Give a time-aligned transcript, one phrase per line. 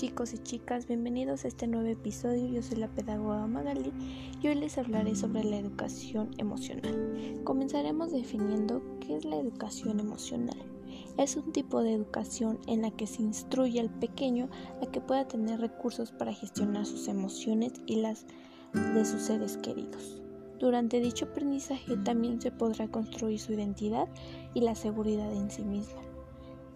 [0.00, 2.46] chicos y chicas, bienvenidos a este nuevo episodio.
[2.46, 3.92] Yo soy la pedagoga Magali
[4.40, 7.38] y hoy les hablaré sobre la educación emocional.
[7.44, 10.56] Comenzaremos definiendo qué es la educación emocional.
[11.18, 14.48] Es un tipo de educación en la que se instruye al pequeño
[14.82, 18.24] a que pueda tener recursos para gestionar sus emociones y las
[18.72, 20.22] de sus seres queridos.
[20.58, 24.08] Durante dicho aprendizaje también se podrá construir su identidad
[24.54, 26.00] y la seguridad en sí misma.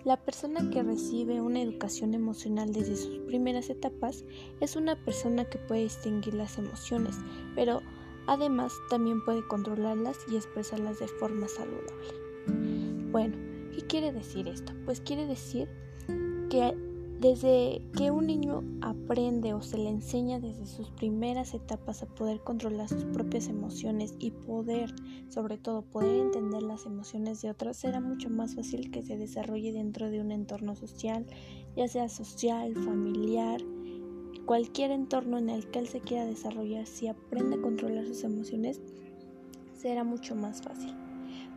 [0.04, 4.22] La persona que recibe una educación emocional desde sus primeras etapas
[4.60, 7.16] es una persona que puede distinguir las emociones,
[7.54, 7.80] pero
[8.26, 13.10] además también puede controlarlas y expresarlas de forma saludable.
[13.12, 13.34] Bueno,
[13.74, 14.74] ¿qué quiere decir esto?
[14.84, 15.70] Pues quiere decir
[16.50, 16.76] que
[17.20, 22.40] desde que un niño aprende o se le enseña desde sus primeras etapas a poder
[22.40, 24.94] controlar sus propias emociones y poder,
[25.30, 29.72] sobre todo, poder entender las emociones de otros, será mucho más fácil que se desarrolle
[29.72, 31.24] dentro de un entorno social,
[31.76, 33.60] ya sea social, familiar,
[34.44, 38.80] cualquier entorno en el que él se quiera desarrollar, si aprende a controlar sus emociones,
[39.74, 40.94] será mucho más fácil,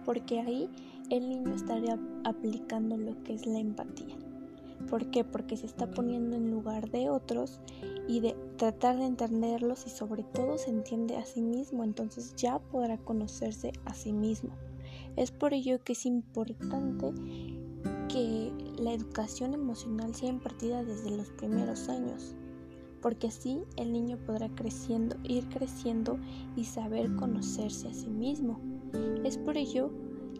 [0.05, 0.69] porque ahí
[1.09, 4.26] el niño estaría aplicando lo que es la empatía.
[4.89, 5.23] ¿Por qué?
[5.23, 7.59] Porque se está poniendo en lugar de otros
[8.07, 12.59] y de tratar de entenderlos y sobre todo se entiende a sí mismo, entonces ya
[12.59, 14.51] podrá conocerse a sí mismo.
[15.15, 17.13] Es por ello que es importante
[18.07, 22.35] que la educación emocional sea impartida desde los primeros años,
[23.01, 26.17] porque así el niño podrá creciendo, ir creciendo
[26.55, 28.59] y saber conocerse a sí mismo.
[29.23, 29.91] Es por ello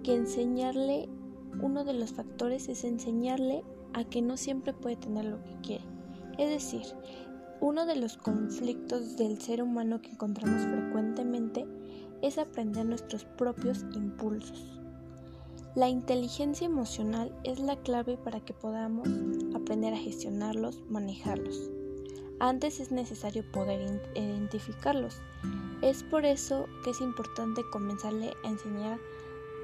[0.04, 1.10] que enseñarle,
[1.62, 5.84] uno de los factores es enseñarle a que no siempre puede tener lo que quiere.
[6.38, 6.84] Es decir,
[7.60, 11.66] uno de los conflictos del ser humano que encontramos frecuentemente
[12.22, 14.80] es aprender nuestros propios impulsos.
[15.76, 19.08] La inteligencia emocional es la clave para que podamos
[19.56, 21.70] aprender a gestionarlos, manejarlos.
[22.40, 25.22] Antes es necesario poder identificarlos.
[25.82, 29.00] Es por eso que es importante comenzarle a enseñar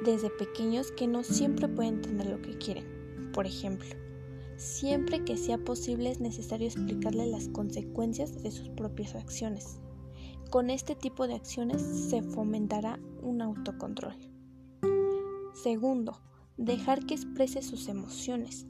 [0.05, 3.31] desde pequeños que no siempre pueden tener lo que quieren.
[3.33, 3.87] Por ejemplo,
[4.57, 9.79] Siempre que sea posible es necesario explicarle las consecuencias de sus propias acciones.
[10.49, 14.15] Con este tipo de acciones se fomentará un autocontrol.
[15.53, 16.21] Segundo,
[16.57, 18.67] dejar que exprese sus emociones.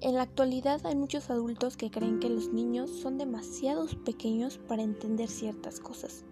[0.00, 4.82] En la actualidad hay muchos adultos que creen que los niños son demasiado pequeños para
[4.82, 6.24] entender ciertas cosas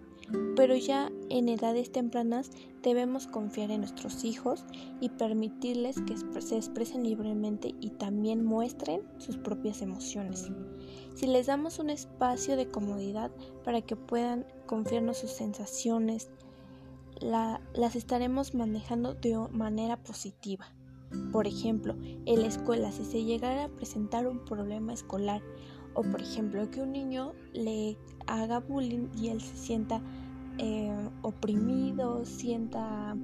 [0.55, 4.65] pero ya en edades tempranas debemos confiar en nuestros hijos
[4.99, 10.51] y permitirles que se expresen libremente y también muestren sus propias emociones.
[11.15, 13.31] Si les damos un espacio de comodidad
[13.63, 16.29] para que puedan confiarnos sus sensaciones,
[17.21, 20.65] las estaremos manejando de manera positiva.
[21.31, 25.41] Por ejemplo, en la escuela, si se llegara a presentar un problema escolar
[25.93, 27.97] o por ejemplo que un niño le
[28.27, 30.01] haga bullying y él se sienta
[30.57, 33.15] eh, oprimido, sienta,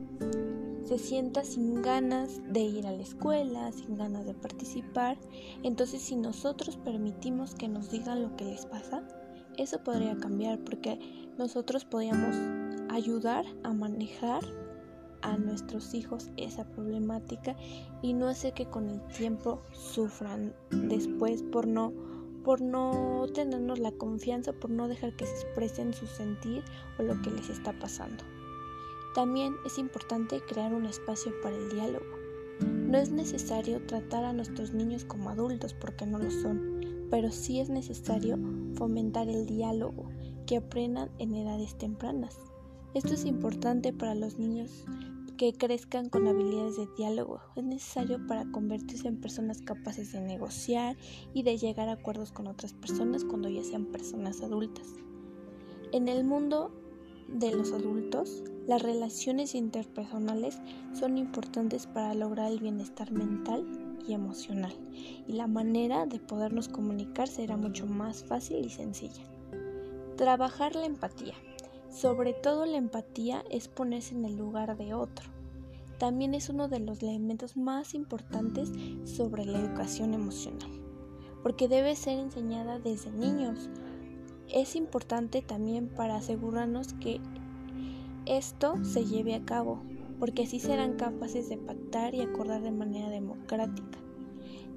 [0.83, 5.17] se sienta sin ganas de ir a la escuela, sin ganas de participar.
[5.63, 9.03] Entonces si nosotros permitimos que nos digan lo que les pasa,
[9.57, 10.99] eso podría cambiar porque
[11.37, 12.35] nosotros podríamos
[12.89, 14.43] ayudar a manejar
[15.21, 17.55] a nuestros hijos esa problemática
[18.01, 21.93] y no hacer que con el tiempo sufran después por no
[22.43, 26.63] por no tenernos la confianza, por no dejar que se expresen su sentir
[26.99, 28.23] o lo que les está pasando.
[29.13, 32.05] También es importante crear un espacio para el diálogo.
[32.61, 37.59] No es necesario tratar a nuestros niños como adultos porque no lo son, pero sí
[37.59, 38.37] es necesario
[38.75, 40.09] fomentar el diálogo,
[40.45, 42.37] que aprendan en edades tempranas.
[42.93, 44.85] Esto es importante para los niños
[45.41, 47.41] que crezcan con habilidades de diálogo.
[47.55, 50.95] Es necesario para convertirse en personas capaces de negociar
[51.33, 54.85] y de llegar a acuerdos con otras personas cuando ya sean personas adultas.
[55.93, 56.71] En el mundo
[57.27, 60.59] de los adultos, las relaciones interpersonales
[60.93, 63.65] son importantes para lograr el bienestar mental
[64.07, 64.73] y emocional,
[65.27, 69.23] y la manera de podernos comunicar será mucho más fácil y sencilla.
[70.17, 71.33] Trabajar la empatía.
[71.91, 75.29] Sobre todo la empatía es ponerse en el lugar de otro.
[75.99, 78.71] También es uno de los elementos más importantes
[79.03, 80.71] sobre la educación emocional,
[81.43, 83.69] porque debe ser enseñada desde niños.
[84.47, 87.19] Es importante también para asegurarnos que
[88.25, 89.83] esto se lleve a cabo,
[90.17, 93.99] porque así serán capaces de pactar y acordar de manera democrática.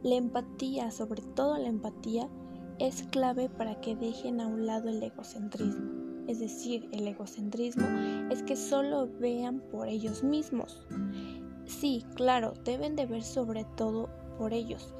[0.03, 2.29] La empatía, sobre todo la empatía,
[2.81, 5.94] es clave para que dejen a un lado el egocentrismo
[6.29, 7.87] es decir, el egocentrismo,
[8.31, 10.83] es que solo vean por ellos mismos.
[11.67, 14.95] Sí, claro, deben de ver sobre todo por ellos,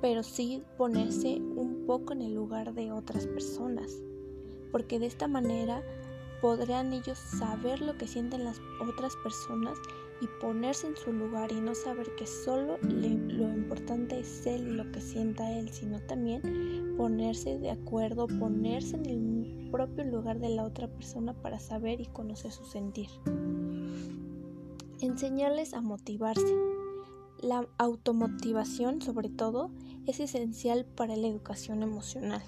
[0.00, 3.90] pero sí ponerse un poco en el lugar de otras personas,
[4.70, 5.82] porque de esta manera
[6.40, 9.78] podrán ellos saber lo que sienten las otras personas
[10.20, 14.72] y ponerse en su lugar y no saber que solo lo importante es él y
[14.72, 19.18] lo que sienta él, sino también ponerse de acuerdo, ponerse en el
[19.70, 23.08] propio lugar de la otra persona para saber y conocer su sentir.
[25.00, 26.56] Enseñarles a motivarse.
[27.40, 29.70] La automotivación, sobre todo,
[30.06, 32.42] es esencial para la educación emocional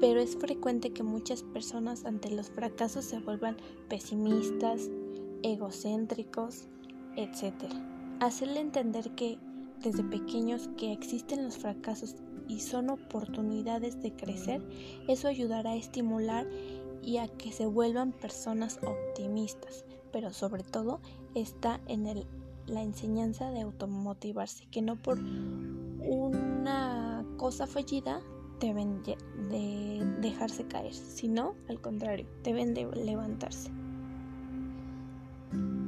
[0.00, 3.56] pero es frecuente que muchas personas ante los fracasos se vuelvan
[3.88, 4.90] pesimistas,
[5.42, 6.68] egocéntricos,
[7.16, 7.54] etc.
[8.20, 9.38] Hacerle entender que
[9.82, 12.16] desde pequeños que existen los fracasos
[12.48, 14.62] y son oportunidades de crecer,
[15.08, 16.46] eso ayudará a estimular
[17.02, 21.00] y a que se vuelvan personas optimistas, pero sobre todo
[21.34, 22.26] está en el,
[22.66, 28.20] la enseñanza de automotivarse, que no por una cosa fallida
[28.60, 29.16] deben de
[30.20, 33.70] dejarse caer, sino al contrario, deben de levantarse.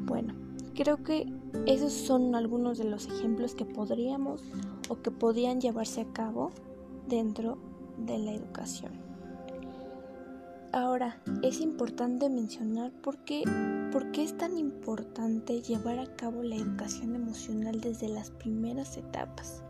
[0.04, 0.34] Bueno,
[0.78, 1.26] creo que
[1.66, 4.44] esos son algunos de los ejemplos que podríamos
[4.88, 6.52] o que podían llevarse a cabo
[7.08, 7.58] dentro
[7.96, 8.92] de la educación.
[10.72, 13.42] Ahora, es importante mencionar por qué,
[13.90, 19.64] por qué es tan importante llevar a cabo la educación emocional desde las primeras etapas.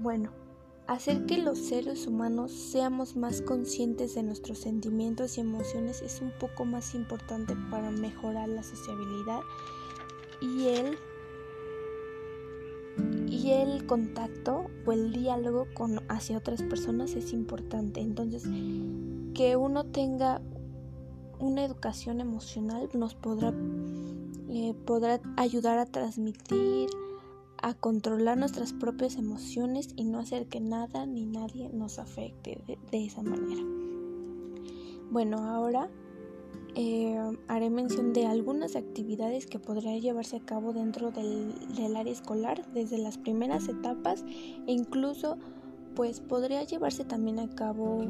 [0.00, 0.30] Bueno,
[0.86, 6.32] Hacer que los seres humanos seamos más conscientes de nuestros sentimientos y emociones es un
[6.38, 9.40] poco más importante para mejorar la sociabilidad
[10.40, 10.98] y el,
[13.28, 18.00] y el contacto o el diálogo con, hacia otras personas es importante.
[18.00, 18.42] Entonces,
[19.34, 20.42] que uno tenga
[21.38, 23.52] una educación emocional nos podrá,
[24.48, 26.88] eh, podrá ayudar a transmitir,
[27.62, 33.04] a controlar nuestras propias emociones y no hacer que nada ni nadie nos afecte de,
[33.06, 33.62] esa manera.
[35.10, 35.88] Bueno, ahora
[36.74, 37.16] eh,
[37.46, 42.66] haré mención de algunas actividades que podría llevarse a cabo dentro del, del, área escolar
[42.72, 44.24] desde las primeras etapas
[44.66, 45.38] e incluso
[45.94, 48.06] pues podría llevarse también a cabo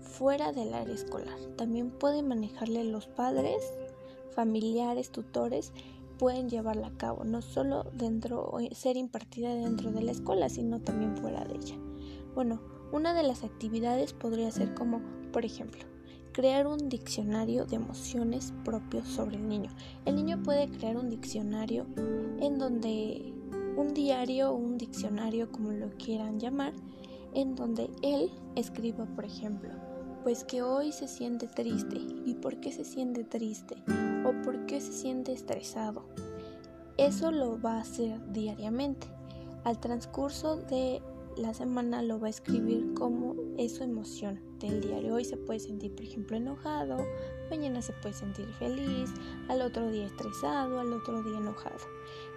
[0.00, 1.38] fuera del área escolar.
[1.56, 3.62] También pueden manejarle los padres,
[4.34, 5.72] familiares, tutores
[6.18, 11.16] pueden llevarla a cabo, no solo dentro, ser impartida dentro de la escuela, sino también
[11.16, 11.76] fuera de ella.
[12.34, 12.60] Bueno,
[12.92, 15.00] una de las actividades podría ser como,
[15.32, 15.84] por ejemplo,
[16.32, 19.70] crear un diccionario de emociones propios sobre el niño.
[20.04, 21.86] El niño puede crear un diccionario
[22.40, 23.34] en donde
[23.76, 26.72] un diario o un diccionario, como lo quieran llamar,
[27.34, 29.70] en donde él escriba, por ejemplo,
[30.22, 31.98] pues que hoy se siente triste.
[32.24, 33.76] ¿Y por qué se siente triste?
[34.28, 36.04] ¿O por se siente estresado?
[36.98, 39.06] Eso lo va a hacer diariamente.
[39.64, 41.00] Al transcurso de
[41.38, 45.14] la semana lo va a escribir como es su emoción del diario.
[45.14, 46.98] Hoy se puede sentir, por ejemplo, enojado,
[47.48, 49.08] mañana se puede sentir feliz,
[49.48, 51.78] al otro día estresado, al otro día enojado.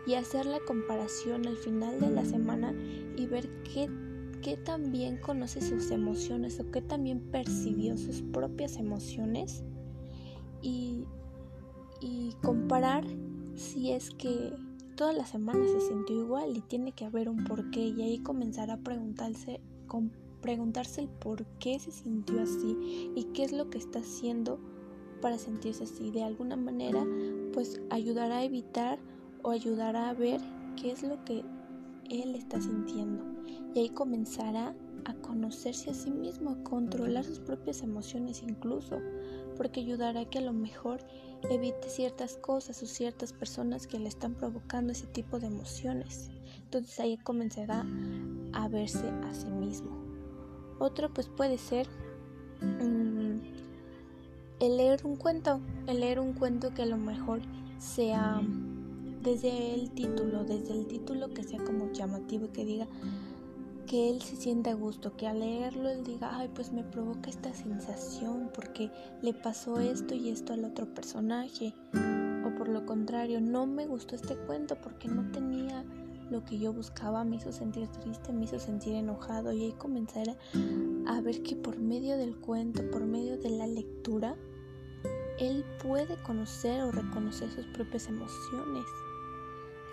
[0.07, 2.73] Y hacer la comparación al final de la semana
[3.17, 3.89] y ver qué
[4.41, 9.63] qué también conoce sus emociones o qué también percibió sus propias emociones
[10.63, 11.05] y,
[12.01, 13.05] y comparar
[13.55, 14.53] si es que
[14.95, 18.71] toda la semana se sintió igual y tiene que haber un porqué y ahí comenzar
[18.71, 19.61] a preguntarse,
[20.41, 24.59] preguntarse el por qué se sintió así y qué es lo que está haciendo
[25.21, 26.11] para sentirse así.
[26.11, 27.05] De alguna manera,
[27.53, 28.99] pues ayudará a evitar
[29.43, 30.41] o ayudará a ver
[30.75, 31.43] qué es lo que
[32.09, 33.23] él está sintiendo
[33.73, 38.99] y ahí comenzará a conocerse a sí mismo, a controlar sus propias emociones incluso,
[39.57, 40.99] porque ayudará a que a lo mejor
[41.49, 46.29] evite ciertas cosas o ciertas personas que le están provocando ese tipo de emociones.
[46.63, 47.85] Entonces ahí comenzará
[48.53, 49.91] a verse a sí mismo.
[50.79, 51.87] Otro pues puede ser
[52.61, 53.39] mm,
[54.59, 57.41] el leer un cuento, el leer un cuento que a lo mejor
[57.77, 58.41] sea
[59.21, 62.87] desde el título, desde el título que sea como llamativo y que diga
[63.91, 67.29] que él se sienta a gusto, que al leerlo él diga, ay, pues me provoca
[67.29, 68.89] esta sensación porque
[69.21, 71.73] le pasó esto y esto al otro personaje.
[72.45, 75.83] O por lo contrario, no me gustó este cuento porque no tenía
[76.29, 80.37] lo que yo buscaba, me hizo sentir triste, me hizo sentir enojado y ahí comenzar
[81.07, 84.37] a ver que por medio del cuento, por medio de la lectura,
[85.37, 88.85] él puede conocer o reconocer sus propias emociones.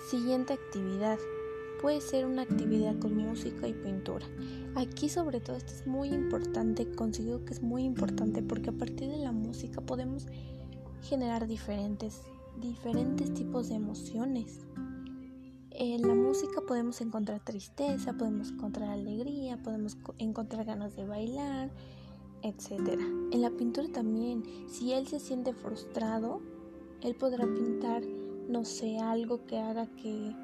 [0.08, 1.18] Siguiente actividad.
[1.80, 4.26] Puede ser una actividad con música y pintura.
[4.74, 9.08] Aquí sobre todo esto es muy importante, considero que es muy importante porque a partir
[9.08, 10.26] de la música podemos
[11.02, 12.22] generar diferentes,
[12.60, 14.60] diferentes tipos de emociones.
[15.70, 21.70] En la música podemos encontrar tristeza, podemos encontrar alegría, podemos encontrar ganas de bailar,
[22.42, 22.98] etc.
[23.30, 26.40] En la pintura también, si él se siente frustrado,
[27.02, 28.02] él podrá pintar,
[28.48, 30.34] no sé, algo que haga que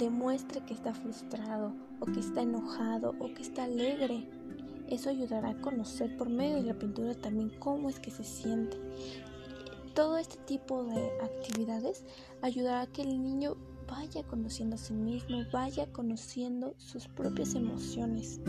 [0.00, 4.26] demuestre que está frustrado o que está enojado o que está alegre.
[4.88, 8.78] Eso ayudará a conocer por medio de la pintura también cómo es que se siente.
[9.94, 12.04] Todo este tipo de actividades
[12.40, 18.40] ayudará a que el niño vaya conociendo a sí mismo, vaya conociendo sus propias emociones.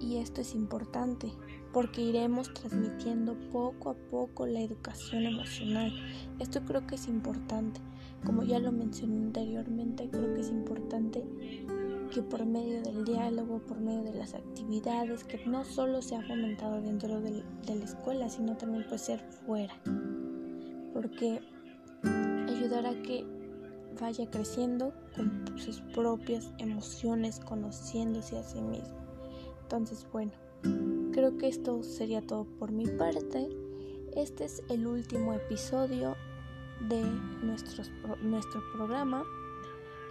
[0.00, 1.32] Y esto es importante
[1.72, 5.92] porque iremos transmitiendo poco a poco la educación emocional.
[6.38, 7.80] Esto creo que es importante.
[8.24, 11.24] Como ya lo mencioné anteriormente, creo que es importante
[12.12, 16.22] que por medio del diálogo, por medio de las actividades, que no solo se ha
[16.22, 19.74] fomentado dentro de, la escuela, sino también puede ser fuera.
[20.94, 21.40] Porque
[22.48, 23.24] ayudará a que
[24.00, 28.96] vaya creciendo con sus propias emociones, conociéndose a sí mismo.
[29.62, 30.32] Entonces, bueno,
[31.18, 33.48] creo que esto sería todo por mi parte.
[34.14, 36.14] Este es el último episodio
[36.88, 37.02] de
[37.42, 39.24] nuestro programa.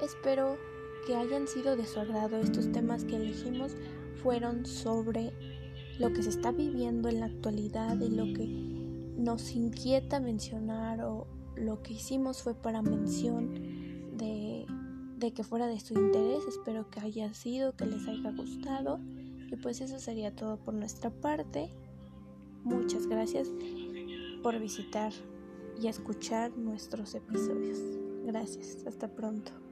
[0.03, 0.57] Espero
[1.05, 2.35] que hayan sido de su agrado.
[2.35, 3.71] Estos temas que elegimos
[4.21, 5.31] fueron sobre
[5.97, 8.45] lo que se está viviendo en la actualidad y lo que
[9.17, 14.65] nos inquieta mencionar o lo que hicimos fue para mención de,
[15.19, 16.43] de que fuera de su interés.
[16.49, 18.99] Espero que haya sido, que les haya gustado.
[19.47, 21.69] Y pues eso sería todo por nuestra parte.
[22.63, 23.49] Muchas gracias
[24.43, 25.13] por visitar
[25.81, 27.79] y escuchar nuestros episodios.
[28.25, 29.66] Gracias, hasta pronto.